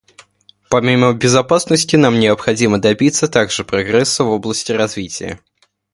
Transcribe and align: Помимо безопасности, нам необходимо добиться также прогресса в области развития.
Помимо 0.71 1.13
безопасности, 1.13 1.95
нам 1.95 2.17
необходимо 2.19 2.79
добиться 2.81 3.27
также 3.27 3.63
прогресса 3.63 4.23
в 4.23 4.29
области 4.31 4.71
развития. 4.71 5.39